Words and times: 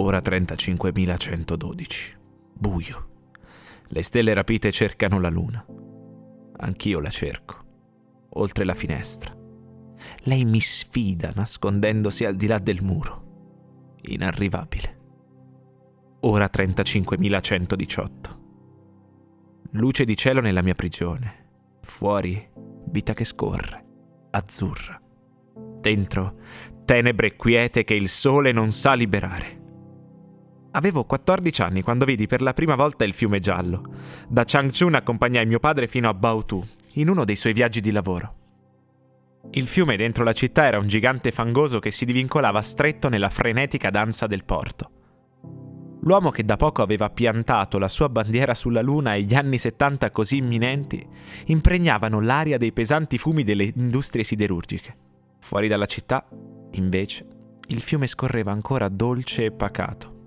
Ora 0.00 0.18
35.112. 0.18 2.16
Buio. 2.54 3.08
Le 3.88 4.02
stelle 4.02 4.32
rapite 4.32 4.70
cercano 4.70 5.18
la 5.18 5.28
luna. 5.28 5.66
Anch'io 6.58 7.00
la 7.00 7.10
cerco. 7.10 7.56
Oltre 8.34 8.64
la 8.64 8.74
finestra. 8.74 9.36
Lei 10.20 10.44
mi 10.44 10.60
sfida 10.60 11.32
nascondendosi 11.34 12.24
al 12.24 12.36
di 12.36 12.46
là 12.46 12.60
del 12.60 12.80
muro. 12.80 13.96
Inarrivabile. 14.02 14.98
Ora 16.20 16.48
35.118. 16.48 18.36
Luce 19.72 20.04
di 20.04 20.16
cielo 20.16 20.40
nella 20.40 20.62
mia 20.62 20.76
prigione. 20.76 21.46
Fuori, 21.82 22.48
vita 22.86 23.14
che 23.14 23.24
scorre, 23.24 23.84
azzurra. 24.30 25.02
Dentro, 25.80 26.38
tenebre 26.84 27.34
quiete 27.34 27.82
che 27.82 27.94
il 27.94 28.08
sole 28.08 28.52
non 28.52 28.70
sa 28.70 28.94
liberare. 28.94 29.57
Avevo 30.72 31.04
14 31.04 31.62
anni 31.62 31.82
quando 31.82 32.04
vidi 32.04 32.26
per 32.26 32.42
la 32.42 32.52
prima 32.52 32.74
volta 32.74 33.04
il 33.04 33.14
fiume 33.14 33.38
giallo. 33.38 33.82
Da 34.28 34.44
Changchun 34.44 34.94
accompagnai 34.94 35.46
mio 35.46 35.58
padre 35.58 35.88
fino 35.88 36.08
a 36.08 36.14
Baotou, 36.14 36.62
in 36.94 37.08
uno 37.08 37.24
dei 37.24 37.36
suoi 37.36 37.54
viaggi 37.54 37.80
di 37.80 37.90
lavoro. 37.90 38.34
Il 39.52 39.66
fiume 39.66 39.96
dentro 39.96 40.24
la 40.24 40.34
città 40.34 40.66
era 40.66 40.78
un 40.78 40.86
gigante 40.86 41.30
fangoso 41.30 41.78
che 41.78 41.90
si 41.90 42.04
divincolava 42.04 42.60
stretto 42.60 43.08
nella 43.08 43.30
frenetica 43.30 43.88
danza 43.88 44.26
del 44.26 44.44
porto. 44.44 44.90
L'uomo 46.02 46.30
che 46.30 46.44
da 46.44 46.56
poco 46.56 46.82
aveva 46.82 47.08
piantato 47.10 47.78
la 47.78 47.88
sua 47.88 48.08
bandiera 48.10 48.54
sulla 48.54 48.82
Luna 48.82 49.14
e 49.14 49.22
gli 49.22 49.34
anni 49.34 49.58
70 49.58 50.10
così 50.10 50.36
imminenti 50.36 51.04
impregnavano 51.46 52.20
l'aria 52.20 52.58
dei 52.58 52.72
pesanti 52.72 53.16
fumi 53.16 53.42
delle 53.42 53.72
industrie 53.74 54.22
siderurgiche. 54.22 54.96
Fuori 55.40 55.66
dalla 55.66 55.86
città, 55.86 56.28
invece, 56.72 57.26
il 57.68 57.80
fiume 57.80 58.06
scorreva 58.06 58.52
ancora 58.52 58.88
dolce 58.88 59.46
e 59.46 59.50
pacato. 59.50 60.17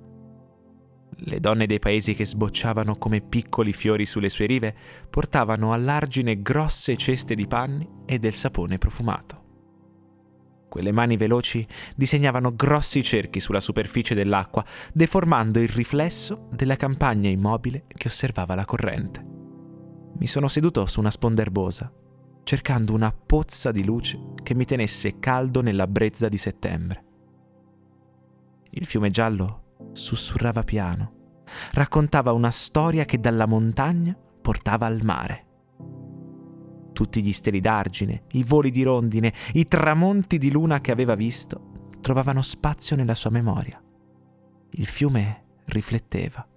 Le 1.24 1.40
donne 1.40 1.68
dei 1.68 1.78
paesi 1.78 2.16
che 2.16 2.26
sbocciavano 2.26 2.96
come 2.96 3.22
piccoli 3.22 3.74
fiori 3.74 4.08
sulle 4.08 4.30
sue 4.30 4.48
rive 4.48 4.76
portavano 5.08 5.72
all'argine 5.72 6.42
grosse 6.42 6.98
ceste 6.98 7.36
di 7.36 7.46
panni 7.46 7.88
e 8.06 8.18
del 8.18 8.34
sapone 8.34 8.80
profumato. 8.80 9.40
Quelle 10.68 10.92
mani 10.92 11.18
veloci 11.18 11.68
disegnavano 11.96 12.56
grossi 12.56 13.04
cerchi 13.04 13.40
sulla 13.40 13.60
superficie 13.60 14.16
dell'acqua, 14.16 14.66
deformando 14.94 15.60
il 15.60 15.70
riflesso 15.70 16.48
della 16.54 16.76
campagna 16.76 17.30
immobile 17.30 17.86
che 17.88 18.08
osservava 18.08 18.56
la 18.56 18.66
corrente. 18.66 19.24
Mi 20.18 20.26
sono 20.26 20.48
seduto 20.48 20.88
su 20.88 21.00
una 21.00 21.12
sponda 21.12 21.42
erbosa, 21.42 21.92
cercando 22.44 22.94
una 22.94 23.12
pozza 23.12 23.70
di 23.72 23.84
luce 23.84 24.20
che 24.42 24.56
mi 24.56 24.66
tenesse 24.66 25.20
caldo 25.20 25.62
nella 25.62 25.86
brezza 25.86 26.30
di 26.30 26.38
settembre. 26.38 27.06
Il 28.72 28.86
fiume 28.86 29.12
giallo 29.12 29.61
sussurrava 29.94 30.64
piano, 30.64 31.44
raccontava 31.72 32.32
una 32.32 32.52
storia 32.52 33.06
che 33.06 33.20
dalla 33.20 33.46
montagna 33.46 34.18
portava 34.42 34.86
al 34.86 35.04
mare 35.04 35.46
tutti 37.02 37.24
gli 37.24 37.34
steli 37.34 37.60
d'argine, 37.60 38.26
i 38.34 38.44
voli 38.44 38.70
di 38.70 38.84
rondine, 38.84 39.34
i 39.54 39.68
tramonti 39.68 40.38
di 40.38 40.52
luna 40.52 40.82
che 40.82 40.92
aveva 40.92 41.16
visto, 41.16 41.90
trovavano 42.00 42.44
spazio 42.44 42.96
nella 42.96 43.16
sua 43.16 43.32
memoria. 43.32 43.82
Il 44.74 44.86
fiume 44.86 45.46
rifletteva, 45.66 46.48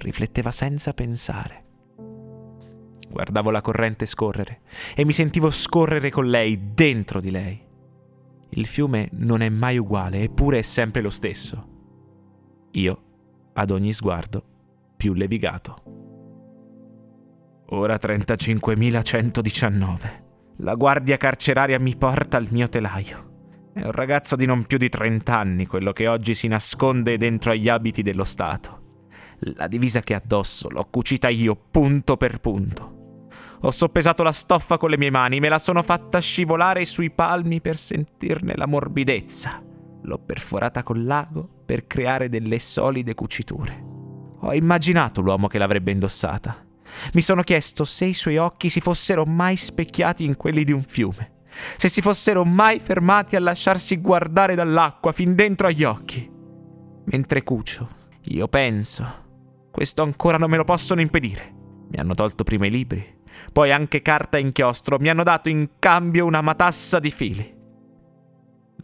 rifletteva 0.00 0.50
senza 0.50 0.92
pensare. 0.92 1.64
Guardavo 3.08 3.50
la 3.50 3.62
corrente 3.62 4.04
scorrere 4.04 4.60
e 4.94 5.04
mi 5.06 5.12
sentivo 5.12 5.50
scorrere 5.50 6.10
con 6.10 6.26
lei, 6.26 6.74
dentro 6.74 7.18
di 7.18 7.30
lei. 7.30 7.58
Il 8.50 8.66
fiume 8.66 9.08
non 9.12 9.40
è 9.40 9.48
mai 9.48 9.78
uguale, 9.78 10.20
eppure 10.20 10.58
è 10.58 10.62
sempre 10.62 11.00
lo 11.00 11.10
stesso. 11.10 11.71
Io, 12.72 13.02
ad 13.52 13.70
ogni 13.70 13.92
sguardo, 13.92 14.42
più 14.96 15.12
levigato. 15.12 15.82
Ora 17.66 17.96
35.119. 17.96 20.20
La 20.58 20.74
guardia 20.74 21.16
carceraria 21.18 21.78
mi 21.78 21.94
porta 21.96 22.38
al 22.38 22.48
mio 22.50 22.70
telaio. 22.70 23.68
È 23.74 23.84
un 23.84 23.92
ragazzo 23.92 24.36
di 24.36 24.46
non 24.46 24.64
più 24.64 24.78
di 24.78 24.88
30 24.88 25.38
anni 25.38 25.66
quello 25.66 25.92
che 25.92 26.08
oggi 26.08 26.32
si 26.34 26.48
nasconde 26.48 27.18
dentro 27.18 27.50
agli 27.50 27.68
abiti 27.68 28.00
dello 28.00 28.24
Stato. 28.24 28.80
La 29.56 29.66
divisa 29.66 30.00
che 30.00 30.14
ha 30.14 30.22
addosso 30.22 30.70
l'ho 30.70 30.88
cucita 30.90 31.28
io 31.28 31.54
punto 31.70 32.16
per 32.16 32.40
punto. 32.40 33.26
Ho 33.60 33.70
soppesato 33.70 34.22
la 34.22 34.32
stoffa 34.32 34.78
con 34.78 34.88
le 34.88 34.96
mie 34.96 35.10
mani, 35.10 35.40
me 35.40 35.50
la 35.50 35.58
sono 35.58 35.82
fatta 35.82 36.20
scivolare 36.20 36.86
sui 36.86 37.10
palmi 37.10 37.60
per 37.60 37.76
sentirne 37.76 38.54
la 38.56 38.66
morbidezza. 38.66 39.62
L'ho 40.02 40.18
perforata 40.18 40.82
col 40.82 41.04
lago 41.04 41.51
per 41.72 41.86
creare 41.86 42.28
delle 42.28 42.58
solide 42.58 43.14
cuciture. 43.14 43.82
Ho 44.40 44.52
immaginato 44.52 45.22
l'uomo 45.22 45.46
che 45.46 45.56
l'avrebbe 45.56 45.90
indossata. 45.90 46.66
Mi 47.14 47.22
sono 47.22 47.40
chiesto 47.40 47.84
se 47.84 48.04
i 48.04 48.12
suoi 48.12 48.36
occhi 48.36 48.68
si 48.68 48.82
fossero 48.82 49.24
mai 49.24 49.56
specchiati 49.56 50.22
in 50.22 50.36
quelli 50.36 50.64
di 50.64 50.72
un 50.72 50.82
fiume, 50.82 51.44
se 51.78 51.88
si 51.88 52.02
fossero 52.02 52.44
mai 52.44 52.78
fermati 52.78 53.36
a 53.36 53.40
lasciarsi 53.40 53.96
guardare 54.02 54.54
dall'acqua 54.54 55.12
fin 55.12 55.34
dentro 55.34 55.66
agli 55.66 55.82
occhi. 55.82 56.30
Mentre 57.06 57.42
cucio, 57.42 57.88
io 58.24 58.48
penso, 58.48 59.06
questo 59.70 60.02
ancora 60.02 60.36
non 60.36 60.50
me 60.50 60.58
lo 60.58 60.64
possono 60.64 61.00
impedire. 61.00 61.54
Mi 61.88 61.96
hanno 61.96 62.12
tolto 62.12 62.44
prima 62.44 62.66
i 62.66 62.70
libri, 62.70 63.20
poi 63.50 63.72
anche 63.72 64.02
carta 64.02 64.36
e 64.36 64.42
inchiostro, 64.42 64.98
mi 64.98 65.08
hanno 65.08 65.22
dato 65.22 65.48
in 65.48 65.70
cambio 65.78 66.26
una 66.26 66.42
matassa 66.42 66.98
di 66.98 67.10
fili. 67.10 67.60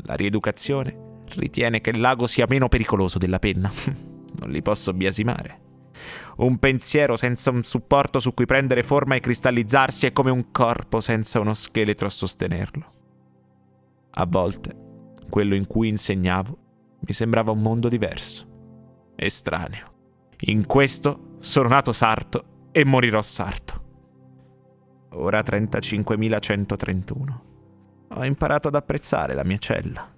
La 0.04 0.14
rieducazione 0.14 1.07
ritiene 1.36 1.80
che 1.80 1.90
il 1.90 2.00
lago 2.00 2.26
sia 2.26 2.46
meno 2.48 2.68
pericoloso 2.68 3.18
della 3.18 3.38
penna. 3.38 3.70
non 4.40 4.50
li 4.50 4.62
posso 4.62 4.92
biasimare. 4.92 5.66
Un 6.36 6.58
pensiero 6.58 7.16
senza 7.16 7.50
un 7.50 7.64
supporto 7.64 8.20
su 8.20 8.32
cui 8.32 8.46
prendere 8.46 8.82
forma 8.82 9.16
e 9.16 9.20
cristallizzarsi 9.20 10.06
è 10.06 10.12
come 10.12 10.30
un 10.30 10.52
corpo 10.52 11.00
senza 11.00 11.40
uno 11.40 11.54
scheletro 11.54 12.06
a 12.06 12.10
sostenerlo. 12.10 12.86
A 14.10 14.24
volte, 14.26 14.76
quello 15.28 15.54
in 15.54 15.66
cui 15.66 15.88
insegnavo 15.88 16.58
mi 17.00 17.12
sembrava 17.12 17.50
un 17.50 17.60
mondo 17.60 17.88
diverso, 17.88 18.46
estraneo. 19.16 19.96
In 20.42 20.66
questo 20.66 21.36
sono 21.40 21.68
nato 21.68 21.92
sarto 21.92 22.68
e 22.70 22.84
morirò 22.84 23.20
sarto. 23.20 23.86
Ora 25.10 25.40
35.131. 25.40 27.38
Ho 28.10 28.24
imparato 28.24 28.68
ad 28.68 28.76
apprezzare 28.76 29.34
la 29.34 29.44
mia 29.44 29.58
cella 29.58 30.16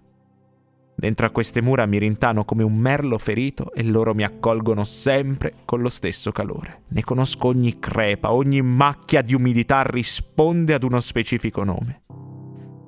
Dentro 1.01 1.25
a 1.25 1.31
queste 1.31 1.63
mura 1.63 1.87
mi 1.87 1.97
rintano 1.97 2.45
come 2.45 2.63
un 2.63 2.77
merlo 2.77 3.17
ferito 3.17 3.73
e 3.73 3.83
loro 3.85 4.15
mi 4.15 4.23
accolgono 4.23 4.85
sempre 4.85 5.55
con 5.65 5.81
lo 5.81 5.89
stesso 5.89 6.31
calore. 6.31 6.83
Ne 6.89 7.03
conosco 7.03 7.47
ogni 7.47 7.79
crepa, 7.79 8.35
ogni 8.35 8.61
macchia 8.61 9.23
di 9.23 9.33
umidità 9.33 9.81
risponde 9.81 10.75
ad 10.75 10.83
uno 10.83 11.01
specifico 11.01 11.65
nome. 11.65 12.03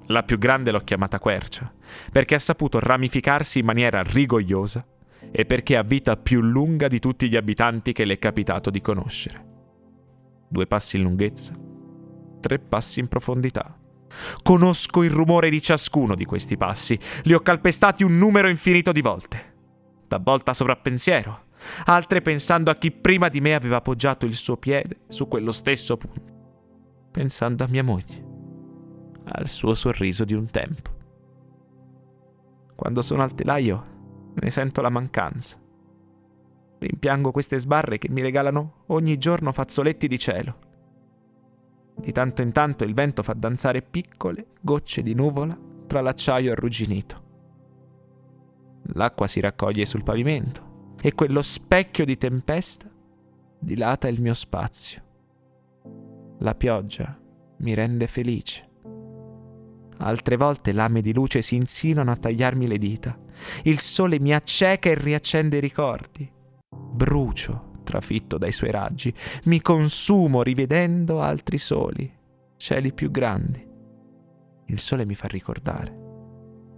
La 0.09 0.25
più 0.25 0.37
grande 0.37 0.73
l'ho 0.73 0.81
chiamata 0.81 1.19
quercia, 1.19 1.73
perché 2.13 2.35
ha 2.35 2.39
saputo 2.39 2.79
ramificarsi 2.79 3.61
in 3.61 3.65
maniera 3.65 4.03
rigogliosa 4.03 4.87
e 5.31 5.47
perché 5.47 5.79
ha 5.79 5.83
vita 5.83 6.19
più 6.19 6.43
lunga 6.43 6.89
di 6.89 6.99
tutti 6.99 7.31
gli 7.31 7.37
abitanti 7.37 7.95
che 7.95 8.05
le 8.05 8.13
è 8.13 8.19
capitato 8.19 8.69
di 8.69 8.83
conoscere. 8.83 9.47
Due 10.51 10.67
passi 10.67 10.99
in 10.99 11.05
lunghezza, 11.05 11.59
tre 12.43 12.59
passi 12.59 13.01
in 13.01 13.09
profondità 13.09 13.75
Conosco 14.43 15.03
il 15.03 15.11
rumore 15.11 15.51
di 15.51 15.63
ciascuno 15.63 16.15
di 16.15 16.25
questi 16.25 16.57
passi, 16.57 16.99
li 17.25 17.33
ho 17.33 17.41
calpestati 17.41 18.05
un 18.05 18.19
numero 18.19 18.49
infinito 18.49 18.93
di 18.93 19.01
volte. 19.01 19.51
Da 20.09 20.19
volta 20.19 20.53
sovrappensiero, 20.53 21.47
altre 21.87 22.21
pensando 22.21 22.71
a 22.71 22.75
chi 22.75 22.91
prima 22.91 23.29
di 23.29 23.41
me 23.41 23.55
aveva 23.55 23.77
appoggiato 23.77 24.27
il 24.27 24.35
suo 24.35 24.57
piede 24.57 25.01
su 25.09 25.29
quello 25.29 25.53
stesso 25.53 25.97
punto, 25.97 26.33
pensando 27.11 27.65
a 27.65 27.69
mia 27.69 27.85
moglie, 27.85 28.25
al 29.25 29.49
suo 29.49 29.75
sorriso 29.75 30.25
di 30.25 30.35
un 30.35 30.47
tempo. 30.51 30.91
Quando 32.75 33.03
sono 33.03 33.23
al 33.23 33.35
telaio 33.35 33.87
ne 34.35 34.51
sento 34.51 34.81
la 34.81 34.91
mancanza. 34.91 35.61
Rimpiango 36.79 37.31
queste 37.31 37.59
sbarre 37.59 37.99
che 37.99 38.09
mi 38.11 38.23
regalano 38.23 38.85
ogni 38.87 39.17
giorno 39.17 39.53
fazzoletti 39.53 40.09
di 40.09 40.19
cielo 40.19 40.71
di 42.03 42.11
tanto 42.11 42.43
in 42.43 42.51
tanto 42.51 42.83
il 42.83 42.95
vento 42.95 43.23
fa 43.23 43.33
danzare 43.33 43.81
piccole 43.81 44.47
gocce 44.61 45.03
di 45.03 45.15
nuvola 45.15 45.57
tra 45.87 46.01
l'acciaio 46.01 46.51
arrugginito. 46.51 47.21
L'acqua 48.95 49.29
si 49.29 49.39
raccoglie 49.39 49.87
sul 49.87 50.03
pavimento 50.03 50.95
e 51.01 51.15
quello 51.15 51.43
specchio 51.43 52.05
di 52.05 52.17
tempesta 52.17 52.91
dilata 53.59 54.09
il 54.09 54.21
mio 54.21 54.35
spazio. 54.35 55.03
La 56.41 56.57
pioggia 56.57 57.17
mi 57.59 57.75
rende 57.75 58.09
felice. 58.09 58.69
Altre 59.99 60.37
volte 60.37 60.73
lame 60.73 61.01
di 61.01 61.15
luce 61.15 61.43
si 61.43 61.55
insinuano 61.55 62.11
a 62.11 62.17
tagliarmi 62.17 62.67
le 62.67 62.79
dita. 62.79 63.17
Il 63.63 63.79
sole 63.79 64.19
mi 64.19 64.35
acceca 64.35 64.91
e 64.91 64.95
riaccende 64.95 65.59
i 65.59 65.61
ricordi. 65.61 66.29
Brucio 66.69 67.71
trafitto 67.83 68.39
dai 68.39 68.53
suoi 68.53 68.71
raggi, 68.71 69.13
mi 69.45 69.61
consumo 69.61 70.43
rivedendo 70.43 71.21
altri 71.21 71.59
soli, 71.59 72.11
cieli 72.57 72.93
più 72.93 73.11
grandi. 73.11 73.69
Il 74.67 74.79
sole 74.79 75.05
mi 75.05 75.15
fa 75.15 75.27
ricordare, 75.29 76.01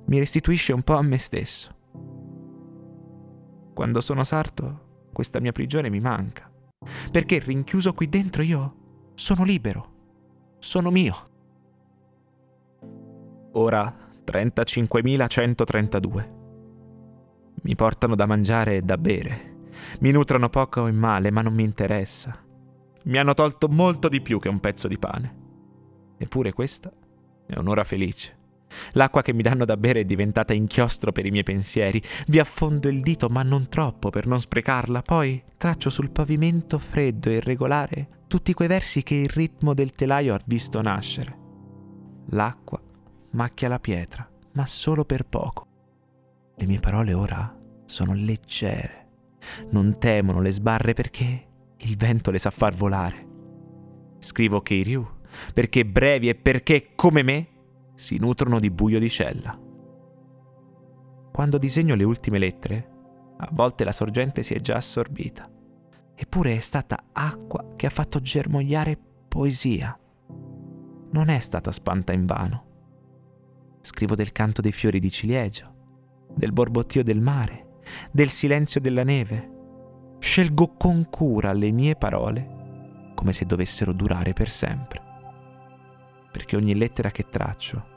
mi 0.06 0.19
restituisce 0.19 0.73
un 0.73 0.83
po' 0.83 0.97
a 0.97 1.03
me 1.03 1.19
stesso. 1.19 1.73
Quando 3.75 4.01
sono 4.01 4.25
sarto, 4.25 5.09
questa 5.12 5.41
mia 5.41 5.53
prigione 5.53 5.91
mi 5.91 6.01
manca. 6.01 6.51
Perché 7.11 7.39
rinchiuso 7.39 7.95
qui 7.95 8.09
dentro 8.09 8.43
io 8.43 8.75
sono 9.15 9.45
libero. 9.45 9.93
Sono 10.59 10.91
mio. 10.91 11.15
Ora 13.53 13.97
35.132. 14.25 16.33
Mi 17.62 17.75
portano 17.75 18.15
da 18.15 18.27
mangiare 18.27 18.77
e 18.77 18.83
da 18.83 18.99
bere. 18.99 19.54
Mi 20.00 20.11
nutrono 20.11 20.49
poco 20.49 20.87
in 20.87 20.97
male, 20.97 21.31
ma 21.31 21.43
non 21.43 21.55
mi 21.55 21.65
interessa. 21.65 22.38
Mi 23.05 23.19
hanno 23.19 23.35
tolto 23.35 23.69
molto 23.69 24.09
di 24.09 24.21
più 24.21 24.38
che 24.38 24.49
un 24.49 24.61
pezzo 24.61 24.88
di 24.88 24.99
pane. 24.99 25.43
Eppure 26.17 26.53
questa 26.53 26.93
è 27.47 27.59
un'ora 27.59 27.85
felice. 27.85 28.38
L'acqua 28.93 29.23
che 29.23 29.32
mi 29.32 29.43
danno 29.43 29.65
da 29.65 29.76
bere 29.76 30.00
è 30.00 30.05
diventata 30.05 30.53
inchiostro 30.53 31.12
per 31.12 31.26
i 31.26 31.31
miei 31.31 31.43
pensieri. 31.43 32.03
Vi 32.26 32.38
affondo 32.38 32.88
il 32.88 33.00
dito, 33.00 33.29
ma 33.29 33.43
non 33.43 33.69
troppo 33.69 34.11
per 34.11 34.26
non 34.26 34.41
sprecarla. 34.41 35.03
Poi 35.03 35.43
traccio 35.56 35.91
sul 35.91 36.11
pavimento 36.11 36.79
freddo 36.79 37.31
e 37.31 37.35
irregolare 37.35 38.09
tutti 38.27 38.53
quei 38.53 38.69
versi 38.69 39.03
che 39.03 39.15
il 39.15 39.29
ritmo 39.29 39.75
del 39.75 39.93
telaio 39.93 40.35
ha 40.35 40.41
visto 40.47 40.81
nascere. 40.82 41.38
L'acqua 42.31 42.81
macchia 43.32 43.69
la 43.69 43.79
pietra, 43.79 44.29
ma 44.55 44.67
solo 44.67 45.05
per 45.05 45.25
poco. 45.25 45.67
Le 46.56 46.67
mie 46.67 46.81
parole 46.81 47.12
ora 47.12 47.56
sono 47.85 48.15
leggere. 48.15 49.04
Non 49.70 49.99
temono 49.99 50.41
le 50.41 50.50
sbarre 50.50 50.93
perché 50.93 51.49
il 51.76 51.96
vento 51.96 52.31
le 52.31 52.38
sa 52.38 52.50
far 52.50 52.75
volare. 52.75 53.32
Scrivo 54.19 54.61
Keiryu 54.61 55.14
perché 55.52 55.85
brevi 55.85 56.29
e 56.29 56.35
perché, 56.35 56.91
come 56.94 57.23
me, 57.23 57.49
si 57.94 58.19
nutrono 58.19 58.61
di 58.61 58.70
buio 58.70 58.99
di 58.99 59.08
cella. 59.08 59.58
Quando 61.32 61.58
disegno 61.58 61.94
le 61.94 62.05
ultime 62.05 62.38
lettere, 62.38 62.91
a 63.38 63.49
volte 63.52 63.85
la 63.85 63.93
sorgente 63.93 64.43
si 64.43 64.55
è 64.55 64.61
già 64.61 64.76
assorbita. 64.76 65.50
Eppure 66.14 66.55
è 66.55 66.61
stata 66.61 67.06
acqua 67.12 67.73
che 67.76 67.87
ha 67.87 67.91
fatto 67.91 68.20
germogliare 68.20 68.96
poesia. 69.29 69.99
Non 71.11 71.29
è 71.29 71.38
stata 71.41 71.73
spanta 71.73 72.12
in 72.12 72.25
vano. 72.25 72.73
Scrivo 73.81 74.14
del 74.14 74.32
canto 74.32 74.62
dei 74.62 74.73
fiori 74.73 75.00
di 75.00 75.11
ciliegio, 75.11 75.73
del 76.35 76.52
borbottio 76.52 77.02
del 77.02 77.20
mare, 77.20 77.67
del 78.10 78.28
silenzio 78.28 78.81
della 78.81 79.04
neve. 79.04 79.50
Scelgo 80.19 80.75
con 80.76 81.08
cura 81.10 81.52
le 81.52 81.70
mie 81.70 81.96
parole 81.96 83.12
come 83.14 83.32
se 83.32 83.44
dovessero 83.44 83.92
durare 83.92 84.32
per 84.32 84.50
sempre 84.50 85.12
perché 86.34 86.56
ogni 86.56 86.75
lettera 86.75 87.12
che 87.12 87.28
traccio 87.28 87.92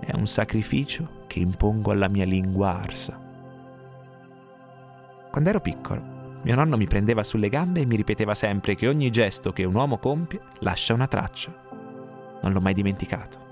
è 0.00 0.14
un 0.14 0.26
sacrificio 0.26 1.24
che 1.26 1.40
impongo 1.40 1.90
alla 1.90 2.08
mia 2.08 2.24
lingua 2.24 2.74
arsa. 2.74 3.20
Quando 5.30 5.50
ero 5.50 5.60
piccolo, 5.60 6.38
mio 6.42 6.54
nonno 6.54 6.78
mi 6.78 6.86
prendeva 6.86 7.22
sulle 7.22 7.50
gambe 7.50 7.80
e 7.80 7.84
mi 7.84 7.96
ripeteva 7.96 8.34
sempre 8.34 8.76
che 8.76 8.88
ogni 8.88 9.10
gesto 9.10 9.52
che 9.52 9.64
un 9.64 9.74
uomo 9.74 9.98
compie 9.98 10.40
lascia 10.60 10.94
una 10.94 11.06
traccia. 11.06 11.52
Non 12.40 12.54
l'ho 12.54 12.62
mai 12.62 12.72
dimenticato. 12.72 13.44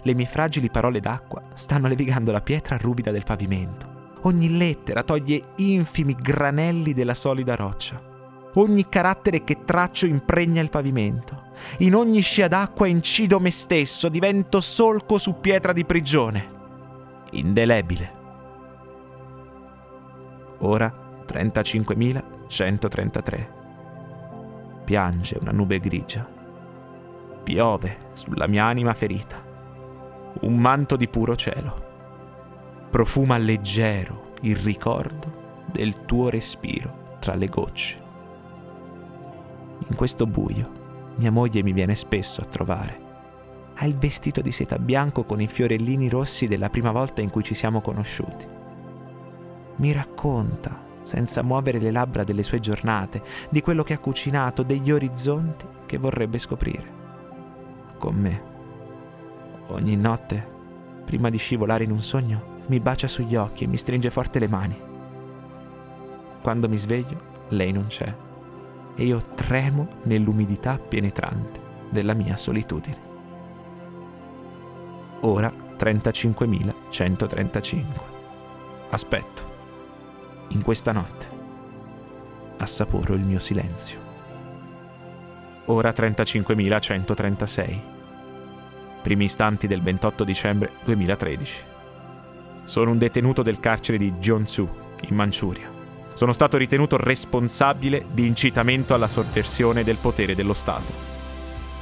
Le 0.00 0.14
mie 0.14 0.24
fragili 0.24 0.70
parole 0.70 1.00
d'acqua 1.00 1.42
stanno 1.52 1.88
levigando 1.88 2.32
la 2.32 2.40
pietra 2.40 2.78
ruvida 2.78 3.10
del 3.10 3.24
pavimento. 3.24 3.95
Ogni 4.26 4.56
lettera 4.56 5.04
toglie 5.04 5.52
infimi 5.56 6.14
granelli 6.14 6.92
della 6.92 7.14
solida 7.14 7.54
roccia. 7.54 8.02
Ogni 8.54 8.88
carattere 8.88 9.44
che 9.44 9.62
traccio 9.64 10.06
impregna 10.06 10.60
il 10.60 10.68
pavimento. 10.68 11.44
In 11.78 11.94
ogni 11.94 12.20
scia 12.22 12.48
d'acqua 12.48 12.88
incido 12.88 13.38
me 13.38 13.52
stesso, 13.52 14.08
divento 14.08 14.60
solco 14.60 15.16
su 15.18 15.38
pietra 15.38 15.72
di 15.72 15.84
prigione. 15.84 16.54
Indelebile. 17.30 18.14
Ora 20.58 21.22
35.133. 21.24 23.48
Piange 24.84 25.38
una 25.40 25.52
nube 25.52 25.78
grigia. 25.78 26.28
Piove 27.44 28.08
sulla 28.14 28.48
mia 28.48 28.64
anima 28.64 28.92
ferita. 28.92 29.40
Un 30.40 30.56
manto 30.56 30.96
di 30.96 31.06
puro 31.06 31.36
cielo. 31.36 31.85
Profuma 32.96 33.36
leggero 33.36 34.32
il 34.40 34.56
ricordo 34.56 35.64
del 35.70 36.06
tuo 36.06 36.30
respiro 36.30 37.18
tra 37.20 37.34
le 37.34 37.46
gocce. 37.46 38.02
In 39.86 39.94
questo 39.94 40.26
buio 40.26 41.12
mia 41.16 41.30
moglie 41.30 41.62
mi 41.62 41.74
viene 41.74 41.94
spesso 41.94 42.40
a 42.40 42.46
trovare. 42.46 43.00
Ha 43.74 43.84
il 43.84 43.98
vestito 43.98 44.40
di 44.40 44.50
seta 44.50 44.78
bianco 44.78 45.24
con 45.24 45.42
i 45.42 45.46
fiorellini 45.46 46.08
rossi 46.08 46.46
della 46.46 46.70
prima 46.70 46.90
volta 46.90 47.20
in 47.20 47.28
cui 47.28 47.42
ci 47.42 47.52
siamo 47.52 47.82
conosciuti. 47.82 48.46
Mi 49.76 49.92
racconta, 49.92 50.82
senza 51.02 51.42
muovere 51.42 51.78
le 51.78 51.90
labbra 51.90 52.24
delle 52.24 52.42
sue 52.42 52.60
giornate, 52.60 53.22
di 53.50 53.60
quello 53.60 53.82
che 53.82 53.92
ha 53.92 53.98
cucinato, 53.98 54.62
degli 54.62 54.90
orizzonti 54.90 55.66
che 55.84 55.98
vorrebbe 55.98 56.38
scoprire. 56.38 56.90
Con 57.98 58.14
me. 58.14 58.42
Ogni 59.66 59.96
notte, 59.96 60.48
prima 61.04 61.28
di 61.28 61.36
scivolare 61.36 61.84
in 61.84 61.90
un 61.90 62.00
sogno, 62.00 62.54
mi 62.66 62.80
bacia 62.80 63.08
sugli 63.08 63.36
occhi 63.36 63.64
e 63.64 63.66
mi 63.66 63.76
stringe 63.76 64.10
forte 64.10 64.38
le 64.38 64.48
mani. 64.48 64.80
Quando 66.42 66.68
mi 66.68 66.76
sveglio, 66.76 67.34
lei 67.48 67.72
non 67.72 67.86
c'è 67.86 68.14
e 68.96 69.04
io 69.04 69.22
tremo 69.34 69.88
nell'umidità 70.04 70.78
penetrante 70.78 71.60
della 71.90 72.14
mia 72.14 72.36
solitudine. 72.36 73.14
Ora 75.20 75.52
35.135. 75.76 77.84
Aspetto. 78.90 79.54
In 80.48 80.62
questa 80.62 80.90
notte. 80.92 81.26
Assaporo 82.56 83.14
il 83.14 83.22
mio 83.22 83.38
silenzio. 83.38 83.98
Ora 85.66 85.90
35.136. 85.90 87.80
Primi 89.02 89.24
istanti 89.24 89.66
del 89.66 89.82
28 89.82 90.24
dicembre 90.24 90.70
2013. 90.84 91.74
Sono 92.66 92.90
un 92.90 92.98
detenuto 92.98 93.42
del 93.42 93.58
carcere 93.58 93.96
di 93.96 94.12
Jeonsu, 94.18 94.68
in 95.08 95.14
Manciuria 95.14 95.76
sono 96.16 96.32
stato 96.32 96.56
ritenuto 96.56 96.96
responsabile 96.96 98.06
di 98.10 98.26
incitamento 98.26 98.94
alla 98.94 99.06
sovversione 99.06 99.84
del 99.84 99.96
potere 99.96 100.34
dello 100.34 100.54
Stato. 100.54 100.90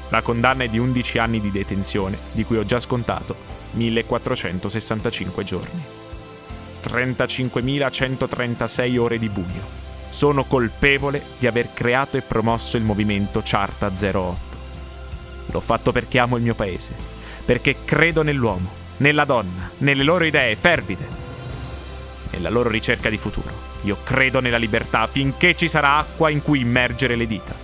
La 0.09 0.23
condanna 0.23 0.65
è 0.65 0.69
di 0.69 0.77
11 0.77 1.19
anni 1.19 1.41
di 1.41 1.53
detenzione, 1.53 2.19
di 2.33 2.43
cui 2.43 2.57
ho 2.57 2.65
già 2.65 2.81
scontato 2.81 3.37
1465 3.71 5.45
giorni. 5.45 5.81
35.136 6.83 8.99
ore 8.99 9.21
di 9.21 9.29
buio. 9.29 9.83
Sono 10.09 10.47
colpevole 10.47 11.23
di 11.39 11.47
aver 11.47 11.73
creato 11.73 12.17
e 12.17 12.23
promosso 12.23 12.77
il 12.77 12.83
movimento 12.83 13.41
Charta 13.45 13.87
08. 13.87 14.35
L'ho 15.47 15.61
fatto 15.61 15.93
perché 15.93 16.19
amo 16.19 16.39
il 16.39 16.43
mio 16.43 16.57
paese, 16.57 16.93
perché 17.45 17.85
credo 17.85 18.23
nell'uomo, 18.23 18.83
nella 18.99 19.25
donna, 19.25 19.71
nelle 19.79 20.03
loro 20.03 20.25
idee 20.25 20.57
fervide, 20.57 21.07
nella 22.31 22.51
loro 22.51 22.69
ricerca 22.69 23.09
di 23.09 23.19
futuro. 23.19 23.73
Io 23.83 23.99
credo 24.03 24.41
nella 24.41 24.57
libertà 24.57 25.07
finché 25.07 25.55
ci 25.55 25.69
sarà 25.69 25.97
acqua 25.97 26.31
in 26.31 26.43
cui 26.43 26.61
immergere 26.61 27.17
le 27.17 27.27
dita. 27.27 27.55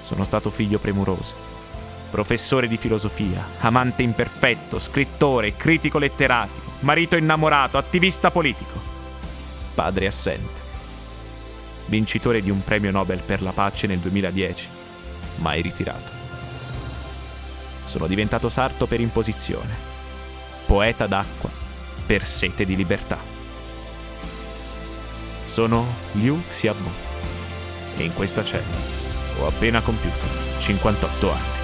Sono 0.00 0.24
stato 0.24 0.50
figlio 0.50 0.78
premuroso, 0.78 1.34
professore 2.10 2.68
di 2.68 2.76
filosofia, 2.76 3.44
amante 3.60 4.02
imperfetto, 4.02 4.78
scrittore, 4.78 5.56
critico 5.56 5.98
letterario, 5.98 6.66
marito 6.80 7.16
innamorato, 7.16 7.78
attivista 7.78 8.30
politico, 8.30 8.80
padre 9.74 10.06
assente, 10.06 10.66
vincitore 11.86 12.40
di 12.40 12.50
un 12.50 12.62
premio 12.62 12.90
Nobel 12.90 13.22
per 13.22 13.42
la 13.42 13.52
pace 13.52 13.86
nel 13.86 13.98
2010, 13.98 14.68
mai 15.36 15.60
ritirato. 15.62 16.16
Sono 17.84 18.06
diventato 18.06 18.48
sarto 18.48 18.86
per 18.86 19.00
imposizione, 19.00 19.96
poeta 20.68 21.06
d'acqua 21.06 21.48
per 22.04 22.26
sete 22.26 22.66
di 22.66 22.76
libertà. 22.76 23.16
Sono 25.46 25.86
Liu 26.12 26.42
Xiaobo 26.46 26.90
e 27.96 28.04
in 28.04 28.12
questa 28.12 28.44
cella 28.44 28.76
ho 29.38 29.46
appena 29.46 29.80
compiuto 29.80 30.26
58 30.58 31.30
anni. 31.32 31.57